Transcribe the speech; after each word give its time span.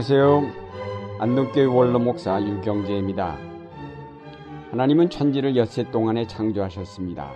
안녕하세요. 0.00 1.18
안동교회 1.18 1.66
원로 1.66 1.98
목사 1.98 2.42
유경재입니다. 2.42 3.36
하나님은 4.70 5.10
천지를 5.10 5.56
엿새 5.56 5.90
동안에 5.90 6.26
창조하셨습니다. 6.26 7.30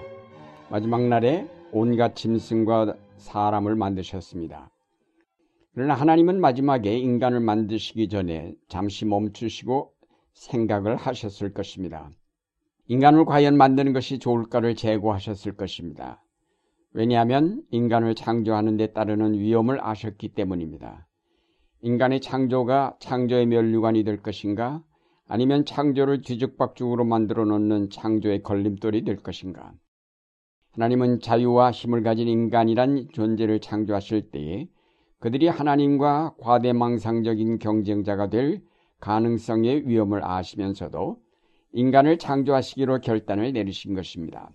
마지막 0.70 1.02
날에 1.02 1.46
온갖 1.72 2.16
짐승과 2.16 2.96
사람을 3.18 3.76
만드셨습니다. 3.76 4.70
그러나 5.74 5.92
하나님은 5.92 6.40
마지막에 6.40 6.96
인간을 6.96 7.40
만드시기 7.40 8.08
전에 8.08 8.54
잠시 8.68 9.04
멈추시고 9.04 9.92
생각을 10.32 10.96
하셨을 10.96 11.52
것입니다. 11.52 12.08
인간을 12.86 13.26
과연 13.26 13.58
만드는 13.58 13.92
것이 13.92 14.18
좋을까를 14.18 14.74
재고하셨을 14.74 15.58
것입니다. 15.58 16.24
왜냐하면 16.94 17.62
인간을 17.72 18.14
창조하는 18.14 18.78
데 18.78 18.86
따르는 18.94 19.34
위험을 19.34 19.84
아셨기 19.84 20.28
때문입니다. 20.28 21.06
인간의 21.84 22.22
창조가 22.22 22.96
창조의 22.98 23.44
면류관이 23.44 24.04
될 24.04 24.22
것인가 24.22 24.82
아니면 25.28 25.66
창조를 25.66 26.22
뒤죽박죽으로 26.22 27.04
만들어 27.04 27.44
놓는 27.44 27.90
창조의 27.90 28.42
걸림돌이 28.42 29.04
될 29.04 29.18
것인가 29.18 29.74
하나님은 30.72 31.20
자유와 31.20 31.72
힘을 31.72 32.02
가진 32.02 32.26
인간이란 32.26 33.08
존재를 33.12 33.60
창조하실 33.60 34.30
때에 34.30 34.66
그들이 35.18 35.46
하나님과 35.46 36.36
과대망상적인 36.40 37.58
경쟁자가 37.58 38.30
될 38.30 38.62
가능성의 39.00 39.86
위험을 39.86 40.24
아시면서도 40.24 41.18
인간을 41.72 42.16
창조하시기로 42.16 43.02
결단을 43.02 43.52
내리신 43.52 43.94
것입니다. 43.94 44.48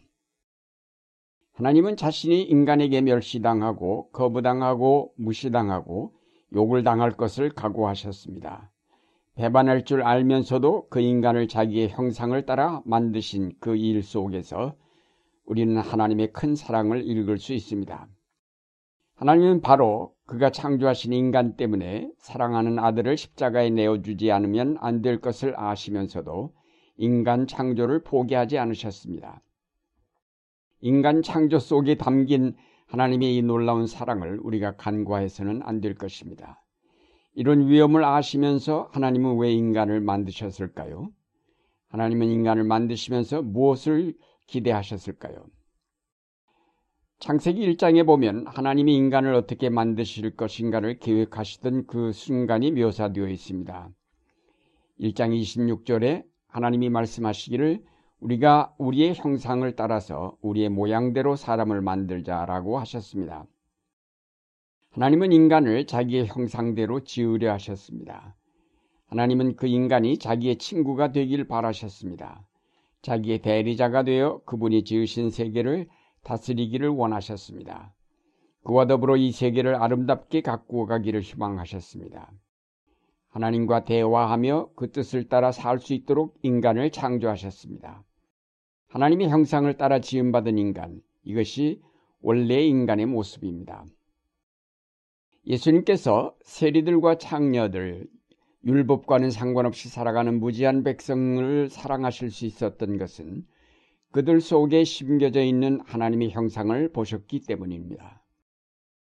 하나님은 1.54 1.96
자신이 1.96 2.42
인간에게 2.42 3.02
멸시당하고 3.02 4.10
거부당하고 4.10 5.14
무시당하고 5.16 6.18
욕을 6.54 6.84
당할 6.84 7.12
것을 7.12 7.50
각오하셨습니다. 7.52 8.72
배반할 9.36 9.86
줄 9.86 10.02
알면서도 10.02 10.88
그 10.90 11.00
인간을 11.00 11.48
자기의 11.48 11.90
형상을 11.90 12.46
따라 12.46 12.82
만드신 12.86 13.54
그 13.60 13.76
일 13.76 14.04
속에서 14.04 14.76
우리는 15.46 15.78
하나님의 15.78 16.34
큰 16.34 16.56
사랑을 16.56 17.08
읽을 17.08 17.38
수 17.38 17.54
있습니다. 17.54 18.08
하나님은 19.16 19.62
바로 19.62 20.14
그가 20.26 20.50
창조하신 20.50 21.14
인간 21.14 21.56
때문에 21.56 22.12
사랑하는 22.20 22.80
아들을 22.80 23.18
십자가에 23.18 23.70
내어주지 23.70 24.32
않으면 24.32 24.78
안 24.80 25.02
될 25.02 25.20
것을 25.20 25.60
아시면서도 25.60 26.54
인간 26.98 27.48
창조를 27.48 28.04
포기하지 28.04 28.58
않으셨습니다. 28.58 29.42
인간 30.82 31.22
창조 31.22 31.60
속에 31.60 31.96
담긴 31.96 32.56
하나님의 32.90 33.38
이 33.38 33.42
놀라운 33.44 33.86
사랑을 33.88 34.40
우리가 34.42 34.76
간과해서는 34.76 35.62
안 35.64 35.80
될 35.80 35.96
것입니다. 35.96 36.64
이런 37.36 37.68
위험을 37.68 38.04
아시면서 38.04 38.90
하나님은 38.92 39.38
왜 39.38 39.52
인간을 39.54 40.02
만드셨을까요? 40.02 41.12
하나님은 41.90 42.28
인간을 42.28 42.64
만드시면서 42.64 43.44
무엇을 43.44 44.16
기대하셨을까요? 44.48 45.46
창세기 47.20 47.62
1장에 47.76 48.06
보면 48.06 48.48
하나님이 48.48 48.96
인간을 48.96 49.34
어떻게 49.36 49.70
만드실 49.70 50.36
것인가를 50.36 51.00
계획하시던 51.00 51.86
그 51.86 52.12
순간이 52.12 52.72
묘사되어 52.72 53.28
있습니다. 53.28 53.90
1장 55.00 55.42
26절에 55.42 56.24
하나님이 56.48 56.90
말씀하시기를 56.90 57.84
우리가 58.20 58.74
우리의 58.78 59.16
형상을 59.16 59.70
따라서 59.76 60.36
우리의 60.42 60.70
모양대로 60.70 61.36
사람을 61.36 61.82
만들자라고 61.82 62.78
하셨습니다. 62.80 63.46
하나님은 64.92 65.32
인간을 65.32 65.88
자기의 65.88 66.28
형상대로 66.28 67.04
지으려 67.04 67.54
하셨습니다. 67.54 68.36
하나님은 69.08 69.56
그 69.56 69.68
인간이 69.68 70.18
자기의 70.18 70.58
친구가 70.58 71.12
되길 71.12 71.48
바라셨습니다. 71.48 72.46
자기의 73.02 73.42
대리자가 73.42 74.04
되어 74.04 74.42
그분이 74.46 74.84
지으신 74.84 75.30
세계를 75.30 75.88
다스리기를 76.24 76.90
원하셨습니다. 76.90 77.94
그와 78.64 78.88
더불어 78.88 79.16
이 79.16 79.32
세계를 79.32 79.76
아름답게 79.76 80.42
가꾸어 80.42 80.86
가기를 80.86 81.22
희망하셨습니다. 81.22 82.32
하나님과 83.30 83.86
대화하며 83.86 84.72
그 84.76 84.92
뜻을 84.92 85.30
따라 85.30 85.52
살 85.52 85.80
수 85.80 85.94
있도록 85.94 86.38
인간을 86.42 86.92
창조하셨습니다. 86.92 88.04
하나님의 88.90 89.30
형상을 89.30 89.72
따라 89.78 90.00
지음받은 90.00 90.58
인간, 90.58 91.02
이것이 91.24 91.80
원래 92.22 92.64
인간의 92.66 93.06
모습입니다. 93.06 93.86
예수님께서 95.46 96.36
세리들과 96.42 97.20
창녀들, 97.20 98.08
율법과는 98.66 99.30
상관없이 99.30 99.90
살아가는 99.90 100.40
무지한 100.40 100.84
백성을 100.84 101.70
사랑하실 101.70 102.32
수 102.32 102.46
있었던 102.48 102.98
것은 102.98 103.46
그들 104.12 104.42
속에 104.42 104.84
심겨져 104.84 105.44
있는 105.44 105.80
하나님의 105.86 106.32
형상을 106.32 106.92
보셨기 106.92 107.42
때문입니다. 107.42 108.24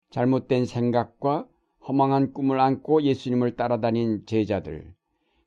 잘못된 0.08 0.64
생각과 0.64 1.46
허망한 1.86 2.32
꿈을 2.32 2.58
안고 2.58 3.02
예수님을 3.02 3.54
따라다닌 3.56 4.24
제자들, 4.24 4.94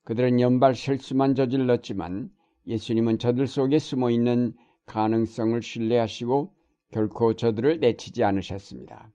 그들은 0.03 0.39
연발 0.39 0.75
실수만 0.75 1.33
저질렀지만 1.33 2.29
예수님은 2.67 3.17
저들 3.17 3.47
속에 3.47 3.79
숨어 3.79 4.11
있는 4.11 4.53
가능성을 4.85 5.61
신뢰하시고 5.61 6.53
결코 6.91 7.33
저들을 7.33 7.79
내치지 7.79 8.23
않으셨습니다. 8.23 9.11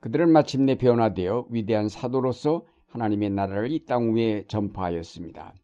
그들은 0.00 0.30
마침내 0.30 0.76
변화되어 0.76 1.46
위대한 1.50 1.88
사도로서 1.88 2.66
하나님의 2.88 3.30
나라를 3.30 3.70
이 3.72 3.84
땅 3.86 4.14
위에 4.14 4.44
전파하였습니다. 4.48 5.54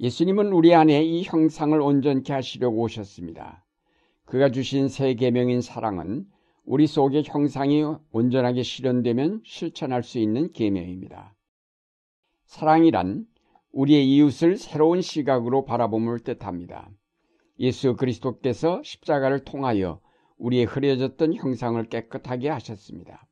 예수님은 0.00 0.52
우리 0.52 0.74
안에 0.74 1.02
이 1.04 1.22
형상을 1.22 1.80
온전케 1.80 2.32
하시려고 2.32 2.82
오셨습니다. 2.82 3.64
그가 4.24 4.50
주신 4.50 4.88
새 4.88 5.14
계명인 5.14 5.60
사랑은 5.60 6.26
우리 6.64 6.86
속의 6.86 7.24
형상이 7.26 7.84
온전하게 8.10 8.62
실현되면 8.62 9.42
실천할 9.44 10.02
수 10.02 10.18
있는 10.18 10.52
계명입니다. 10.52 11.36
사랑이란 12.46 13.26
우리의 13.74 14.08
이웃을 14.08 14.56
새로운 14.56 15.00
시각으로 15.00 15.64
바라봄을 15.64 16.20
뜻합니다. 16.20 16.88
예수 17.58 17.96
그리스도께서 17.96 18.80
십자가를 18.84 19.44
통하여 19.44 20.00
우리의 20.38 20.64
흐려졌던 20.64 21.34
형상을 21.34 21.82
깨끗하게 21.88 22.50
하셨습니다. 22.50 23.26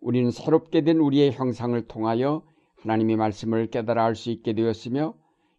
우리는 0.00 0.30
새롭게 0.30 0.82
된 0.82 0.98
우리의 0.98 1.32
형상을 1.32 1.80
통하여 1.88 2.42
하나님의 2.76 3.16
말씀을 3.16 3.66
깨달아 3.66 4.04
알 4.04 4.14
수 4.14 4.30
있게 4.30 4.52
되었으며 4.52 5.14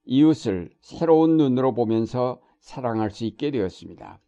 이웃을 0.06 0.72
새로운 0.80 1.36
눈으로 1.36 1.74
보면서 1.74 2.40
사랑할 2.60 3.12
수 3.12 3.26
있게 3.26 3.52
되었습니다. 3.52 4.22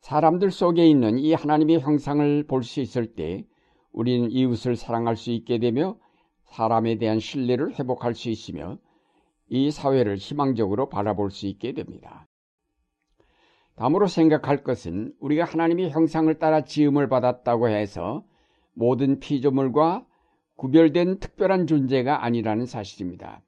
사람들 0.00 0.50
속에 0.50 0.86
있는 0.86 1.18
이 1.18 1.32
하나님의 1.32 1.80
형상을 1.80 2.44
볼 2.46 2.62
수 2.62 2.80
있을 2.80 3.14
때 3.14 3.46
우리는 3.92 4.30
이웃을 4.30 4.76
사랑할 4.76 5.16
수 5.16 5.30
있게 5.30 5.58
되며 5.58 5.98
사람에 6.50 6.98
대한 6.98 7.18
신뢰를 7.20 7.78
회복할 7.78 8.14
수 8.14 8.28
있으며 8.28 8.78
이 9.48 9.70
사회를 9.70 10.16
희망적으로 10.16 10.88
바라볼 10.88 11.30
수 11.30 11.46
있게 11.46 11.72
됩니다. 11.72 12.28
다음으로 13.76 14.06
생각할 14.06 14.62
것은 14.62 15.14
우리가 15.20 15.44
하나님의 15.44 15.90
형상을 15.90 16.32
따라 16.38 16.62
지음을 16.62 17.08
받았다고 17.08 17.68
해서 17.68 18.24
모든 18.74 19.18
피조물과 19.20 20.06
구별된 20.56 21.18
특별한 21.18 21.66
존재가 21.66 22.24
아니라는 22.24 22.66
사실입니다. 22.66 23.42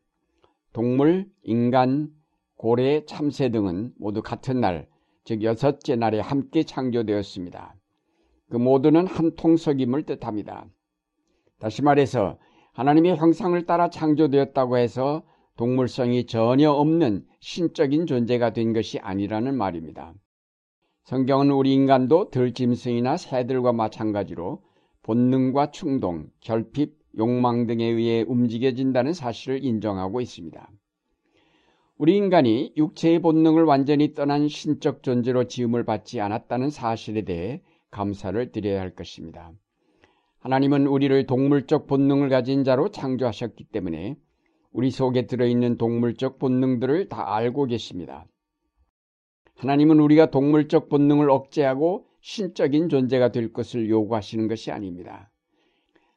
동물, 0.73 1.27
인간, 1.43 2.09
고래, 2.57 3.05
참새 3.05 3.51
등은 3.51 3.93
모두 3.99 4.23
같은 4.23 4.61
날, 4.61 4.89
즉 5.25 5.43
여섯째 5.43 5.97
날에 5.97 6.21
함께 6.21 6.63
창조되었습니다. 6.63 7.75
그 8.49 8.57
모두는 8.57 9.07
한 9.07 9.35
통속임을 9.35 10.05
뜻합니다. 10.05 10.67
다시 11.59 11.83
말해서 11.83 12.39
하나님의 12.73 13.17
형상을 13.17 13.65
따라 13.67 13.91
창조되었다고 13.91 14.79
해서 14.79 15.23
동물성이 15.57 16.27
전혀 16.27 16.71
없는 16.71 17.27
신적인 17.41 18.07
존재가 18.07 18.53
된 18.55 18.73
것이 18.73 18.99
아니라는 18.99 19.55
말입니다. 19.57 20.15
성경은 21.05 21.51
우리 21.51 21.75
인간도 21.75 22.31
들짐승이나 22.31 23.17
새들과 23.17 23.73
마찬가지로 23.73 24.63
본능과 25.03 25.73
충동, 25.73 26.29
결핍, 26.41 26.97
욕망 27.19 27.67
등에 27.67 27.85
의해 27.85 28.23
움직여진다는 28.23 29.13
사실을 29.13 29.63
인정하고 29.63 30.21
있습니다. 30.21 30.71
우리 31.99 32.17
인간이 32.17 32.73
육체의 32.77 33.21
본능을 33.21 33.65
완전히 33.65 34.15
떠난 34.15 34.49
신적 34.49 35.03
존재로 35.03 35.45
지음을 35.45 35.85
받지 35.85 36.21
않았다는 36.21 36.71
사실에 36.71 37.23
대해 37.23 37.63
감사를 37.91 38.51
드려야 38.51 38.81
할 38.81 38.95
것입니다. 38.95 39.53
하나님은 40.43 40.89
우리를 40.89 41.27
동물적 41.27 41.87
본능을 41.87 42.29
가진 42.29 42.65
자로 42.65 42.91
창조하셨기 42.91 43.65
때문에 43.65 44.17
우리 44.73 44.91
속에 44.91 45.29
들어있는 45.29 45.79
동물적 45.79 46.41
본능들을 46.41 47.09
다 47.09 47.37
알고 47.37 47.67
계십니다. 47.67 48.27
하나님은 49.55 50.01
우리가 50.01 50.33
동물적 50.33 50.89
본능을 50.89 51.31
억제하고 51.31 52.07
신적인 52.21 52.89
존재가 52.89 53.31
될 53.31 53.53
것을 53.53 53.89
요구하시는 53.89 54.49
것이 54.49 54.73
아닙니다. 54.73 55.31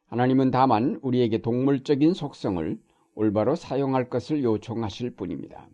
하나님은 0.06 0.50
다만 0.50 0.98
우리에게 1.02 1.38
동물적인 1.38 2.12
속성을 2.12 2.80
올바로 3.14 3.54
사용할 3.54 4.08
것을 4.08 4.42
요청하실 4.42 5.14
뿐입니다. 5.14 5.68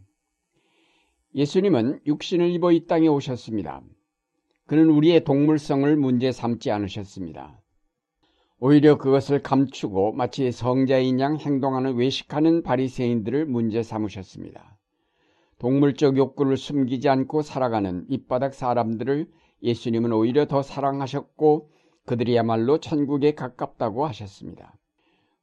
예수님은 1.35 2.01
육신을 2.07 2.51
입어 2.51 2.73
이 2.73 2.87
땅에 2.87 3.09
오셨습니다. 3.09 3.83
그는 4.67 4.91
우리의 4.91 5.25
동물성을 5.25 5.97
문제 5.97 6.33
삼지 6.33 6.71
않으셨습니다. 6.71 7.62
오히려 8.65 8.97
그것을 8.97 9.43
감추고 9.43 10.13
마치 10.13 10.53
성자인 10.53 11.19
양 11.19 11.37
행동하는 11.37 11.97
외식하는 11.97 12.63
바리새인들을 12.63 13.45
문제 13.47 13.83
삼으셨습니다. 13.83 14.79
동물적 15.59 16.17
욕구를 16.17 16.57
숨기지 16.57 17.09
않고 17.09 17.43
살아가는 17.43 18.05
밑바닥 18.09 18.55
사람들을 18.55 19.29
예수님은 19.65 20.13
오히려 20.13 20.47
더 20.47 20.63
사랑하셨고 20.63 21.71
그들이야말로 22.07 22.79
천국에 22.79 23.35
가깝다고 23.35 24.07
하셨습니다. 24.07 24.79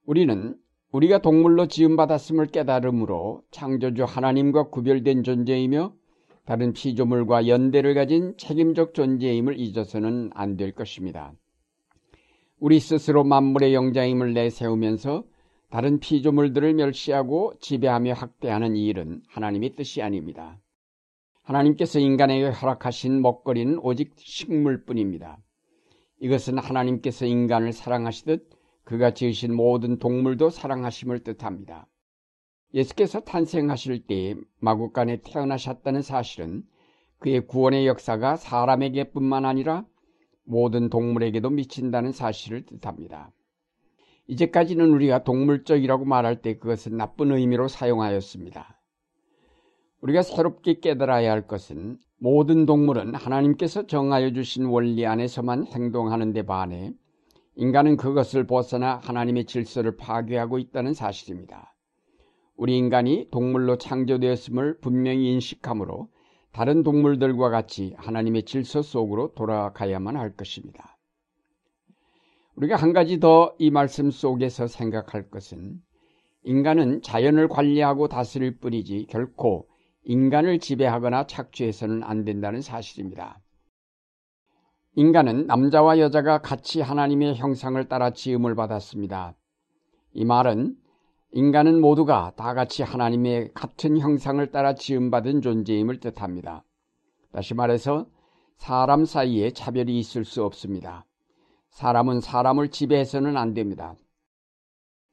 우리는 0.06 0.56
우리가 0.94 1.18
동물로 1.18 1.68
지음받았음을 1.68 2.45
깨달음으로 2.45 3.44
창조주 3.51 4.06
하나님과 4.06 4.69
구별된 4.69 5.24
존재이며 5.24 5.92
다른 6.45 6.71
피조물과 6.71 7.50
연대를 7.50 7.95
가진 7.95 8.38
책임적 8.38 8.94
존재임을 8.94 9.60
잊어서는 9.60 10.30
안 10.36 10.56
될 10.56 10.71
것입니다. 10.71 11.33
우리 12.61 12.81
스스로 12.81 13.23
만물의 13.23 13.73
영장임을 13.73 14.33
내세우면서 14.33 15.23
다른 15.69 16.00
피조물들을 16.00 16.73
멸시하고 16.73 17.53
지배하며 17.61 18.13
학대하는 18.13 18.75
이 18.75 18.88
일은 18.88 19.21
하나님의 19.29 19.75
뜻이 19.75 20.01
아닙니다. 20.01 20.59
하나님께서 21.44 22.00
인간에게 22.00 22.50
허락하신 22.50 23.21
먹거리는 23.21 23.79
오직 23.79 24.13
식물뿐입니다. 24.17 25.38
이것은 26.19 26.57
하나님께서 26.57 27.25
인간을 27.25 27.71
사랑하시듯 27.71 28.50
그가 28.83 29.13
지으신 29.13 29.56
모든 29.56 29.97
동물도 29.97 30.50
사랑하심을 30.50 31.23
뜻합니다. 31.23 31.88
예수께서 32.73 33.21
탄생하실 33.21 34.06
때 34.06 34.35
마국간에 34.59 35.21
태어나셨다는 35.23 36.01
사실은 36.01 36.63
그의 37.19 37.47
구원의 37.47 37.88
역사가 37.88 38.35
사람에게뿐만 38.35 39.45
아니라 39.45 39.85
모든 40.49 40.89
동물에게도 40.89 41.51
미친다는 41.51 42.11
사실을 42.11 42.65
뜻합니다. 42.65 43.31
이제까지는 44.25 44.89
우리가 44.89 45.23
동물적이라고 45.23 46.05
말할 46.05 46.41
때 46.41 46.57
그것은 46.57 46.97
나쁜 46.97 47.31
의미로 47.31 47.67
사용하였습니다. 47.67 48.81
우리가 50.01 50.23
새롭게 50.23 50.79
깨달아야 50.79 51.31
할 51.31 51.45
것은 51.45 51.99
모든 52.17 52.65
동물은 52.65 53.13
하나님께서 53.13 53.85
정하여 53.85 54.33
주신 54.33 54.65
원리 54.65 55.05
안에서만 55.05 55.67
행동하는 55.67 56.33
데 56.33 56.41
반해 56.41 56.93
인간은 57.55 57.95
그것을 57.97 58.47
벗어나 58.47 58.97
하나님의 59.03 59.45
질서를 59.45 59.97
파괴하고 59.97 60.57
있다는 60.57 60.93
사실입니다. 60.95 61.75
우리 62.55 62.75
인간이 62.75 63.27
동물로 63.29 63.77
창조되었음을 63.77 64.79
분명히 64.79 65.31
인식하므로 65.31 66.09
다른 66.59 66.83
동물들과 66.83 67.50
같이 67.50 67.95
하나님의 67.97 68.44
질서 68.44 68.81
속으로 68.81 69.33
돌아가야만 69.33 70.17
할 70.17 70.35
것입니다. 70.35 70.97
우리가 72.57 72.75
한 72.75 72.91
가지 72.91 73.21
더 73.21 73.56
이 73.59 73.71
말씀 73.71 74.11
속에서 74.11 74.67
생각할 74.67 75.29
것은 75.29 75.79
인간은 76.44 77.01
자연을 77.01 77.47
관리하고 77.47 78.09
다스릴 78.09 78.57
뿐이지 78.57 79.07
결코 79.09 79.69
인간을 80.03 80.59
지배하거나 80.59 81.27
착취해서는 81.27 82.03
안 82.03 82.25
된다는 82.25 82.59
사실입니다. 82.59 83.39
인간은 84.95 85.47
남자와 85.47 86.00
여자가 86.00 86.41
같이 86.41 86.81
하나님의 86.81 87.35
형상을 87.35 87.81
따라 87.88 88.09
지음을 88.11 88.56
받았습니다. 88.56 89.33
이 90.11 90.25
말은 90.25 90.75
인간은 91.31 91.79
모두가 91.79 92.33
다 92.35 92.55
같이 92.55 92.81
하나님의 92.81 93.51
같은 93.53 93.99
형상을 93.99 94.45
따라 94.51 94.73
지음받은 94.73 95.41
존재임을 95.41 95.99
뜻합니다. 95.99 96.63
다시 97.31 97.53
말해서 97.53 98.07
사람 98.57 99.05
사이에 99.05 99.51
차별이 99.51 99.99
있을 99.99 100.25
수 100.25 100.43
없습니다. 100.43 101.05
사람은 101.69 102.21
사람을 102.21 102.69
지배해서는 102.69 103.37
안 103.37 103.53
됩니다. 103.53 103.95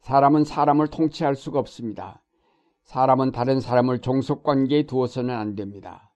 사람은 0.01 0.45
사람을 0.45 0.89
통치할 0.89 1.37
수가 1.37 1.59
없습니다. 1.59 2.23
사람은 2.85 3.33
다른 3.33 3.61
사람을 3.61 4.01
종속 4.01 4.43
관계에 4.43 4.87
두어서는 4.87 5.35
안 5.35 5.55
됩니다. 5.55 6.15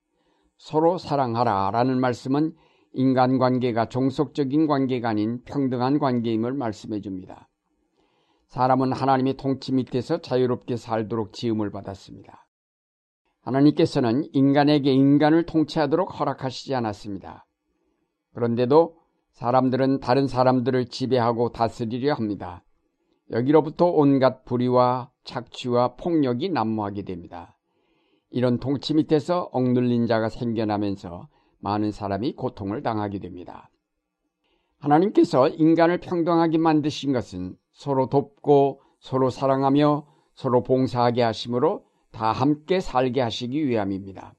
서로 0.57 0.97
사랑하라 0.97 1.69
라는 1.71 1.99
말씀은 1.99 2.55
인간 2.93 3.37
관계가 3.37 3.89
종속적인 3.89 4.65
관계가 4.65 5.09
아닌 5.09 5.43
평등한 5.43 5.99
관계임을 5.99 6.53
말씀해 6.53 7.01
줍니다. 7.01 7.50
사람은 8.51 8.91
하나님의 8.91 9.37
통치 9.37 9.71
밑에서 9.71 10.17
자유롭게 10.17 10.75
살도록 10.75 11.31
지음을 11.31 11.71
받았습니다. 11.71 12.45
하나님께서는 13.43 14.25
인간에게 14.33 14.91
인간을 14.91 15.45
통치하도록 15.45 16.19
허락하시지 16.19 16.75
않았습니다. 16.75 17.45
그런데도 18.33 18.97
사람들은 19.31 20.01
다른 20.01 20.27
사람들을 20.27 20.87
지배하고 20.87 21.53
다스리려 21.53 22.13
합니다. 22.13 22.65
여기로부터 23.31 23.85
온갖 23.85 24.43
불의와 24.43 25.11
착취와 25.23 25.95
폭력이 25.95 26.49
난무하게 26.49 27.03
됩니다. 27.03 27.57
이런 28.31 28.59
통치 28.59 28.93
밑에서 28.93 29.43
억눌린 29.53 30.07
자가 30.07 30.27
생겨나면서 30.27 31.29
많은 31.59 31.93
사람이 31.93 32.33
고통을 32.33 32.83
당하게 32.83 33.19
됩니다. 33.19 33.69
하나님께서 34.81 35.47
인간을 35.47 35.99
평등하게 35.99 36.57
만드신 36.57 37.13
것은 37.13 37.55
서로 37.71 38.07
돕고 38.07 38.81
서로 38.99 39.29
사랑하며 39.29 40.07
서로 40.33 40.63
봉사하게 40.63 41.21
하심으로 41.21 41.85
다 42.11 42.31
함께 42.31 42.79
살게 42.79 43.21
하시기 43.21 43.67
위함입니다. 43.67 44.33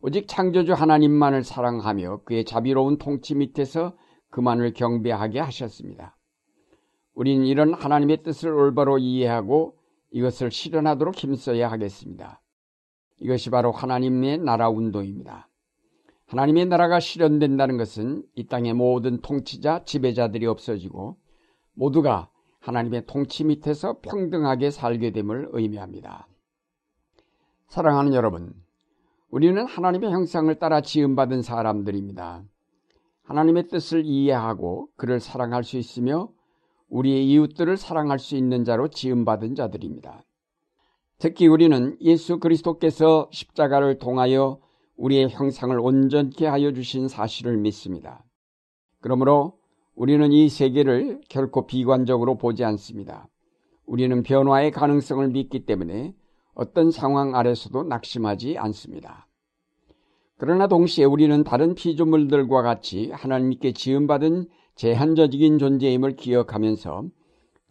오직 0.00 0.26
창조주 0.26 0.72
하나님만을 0.72 1.44
사랑하며 1.44 2.22
그의 2.24 2.44
자비로운 2.44 2.98
통치 2.98 3.34
밑에서 3.34 3.94
그만을 4.30 4.72
경배하게 4.72 5.38
하셨습니다. 5.38 6.16
우린 7.14 7.44
이런 7.44 7.74
하나님의 7.74 8.22
뜻을 8.22 8.50
올바로 8.50 8.98
이해하고 8.98 9.76
이것을 10.10 10.50
실현하도록 10.50 11.14
힘써야 11.14 11.70
하겠습니다. 11.70 12.40
이것이 13.18 13.50
바로 13.50 13.70
하나님의 13.70 14.38
나라 14.38 14.70
운동입니다. 14.70 15.48
하나님의 16.32 16.64
나라가 16.64 16.98
실현된다는 16.98 17.76
것은 17.76 18.22
이 18.36 18.46
땅의 18.46 18.72
모든 18.72 19.20
통치자, 19.20 19.84
지배자들이 19.84 20.46
없어지고 20.46 21.18
모두가 21.74 22.30
하나님의 22.60 23.04
통치 23.06 23.44
밑에서 23.44 23.98
평등하게 24.00 24.70
살게 24.70 25.10
됨을 25.10 25.50
의미합니다. 25.52 26.26
사랑하는 27.68 28.14
여러분, 28.14 28.54
우리는 29.28 29.62
하나님의 29.62 30.10
형상을 30.10 30.54
따라 30.54 30.80
지음받은 30.80 31.42
사람들입니다. 31.42 32.44
하나님의 33.24 33.68
뜻을 33.68 34.06
이해하고 34.06 34.88
그를 34.96 35.20
사랑할 35.20 35.64
수 35.64 35.76
있으며 35.76 36.30
우리의 36.88 37.28
이웃들을 37.28 37.76
사랑할 37.76 38.18
수 38.18 38.36
있는 38.36 38.64
자로 38.64 38.88
지음받은 38.88 39.54
자들입니다. 39.54 40.22
특히 41.18 41.46
우리는 41.46 41.98
예수 42.00 42.38
그리스도께서 42.38 43.28
십자가를 43.32 43.98
통하여 43.98 44.60
우리의 45.02 45.30
형상을 45.30 45.76
온전케 45.80 46.46
하여 46.46 46.72
주신 46.72 47.08
사실을 47.08 47.56
믿습니다. 47.56 48.24
그러므로 49.00 49.58
우리는 49.96 50.30
이 50.30 50.48
세계를 50.48 51.20
결코 51.28 51.66
비관적으로 51.66 52.38
보지 52.38 52.62
않습니다. 52.64 53.28
우리는 53.84 54.22
변화의 54.22 54.70
가능성을 54.70 55.28
믿기 55.28 55.66
때문에 55.66 56.14
어떤 56.54 56.92
상황 56.92 57.34
아래서도 57.34 57.82
낙심하지 57.82 58.58
않습니다. 58.58 59.26
그러나 60.38 60.68
동시에 60.68 61.04
우리는 61.04 61.42
다른 61.42 61.74
피조물들과 61.74 62.62
같이 62.62 63.10
하나님께 63.10 63.72
지음받은 63.72 64.46
제한적인 64.76 65.58
존재임을 65.58 66.14
기억하면서 66.14 67.06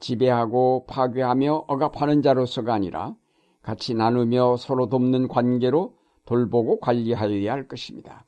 지배하고 0.02 0.86
파괴하며 0.88 1.66
억압하는 1.68 2.22
자로서가 2.22 2.74
아니라 2.74 3.16
같이 3.62 3.94
나누며 3.94 4.58
서로 4.58 4.90
돕는 4.90 5.30
관계로 5.30 6.01
돌보고 6.32 6.80
관리하여야 6.80 7.52
할 7.52 7.68
것입니다. 7.68 8.26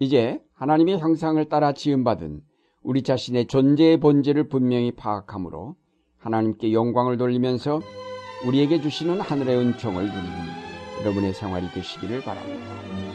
이제 0.00 0.42
하나님의 0.54 0.98
형상을 0.98 1.42
따라 1.48 1.72
지음받은 1.72 2.42
우리 2.82 3.02
자신의 3.02 3.46
존재의 3.46 4.00
본질을 4.00 4.48
분명히 4.48 4.90
파악하므로 4.90 5.76
하나님께 6.18 6.72
영광을 6.72 7.16
돌리면서 7.16 7.80
우리에게 8.44 8.80
주시는 8.80 9.20
하늘의 9.20 9.56
은총을 9.56 10.04
누리는 10.04 11.00
여러분의 11.00 11.32
생활이 11.32 11.68
되시기를 11.68 12.22
바랍니다. 12.22 13.07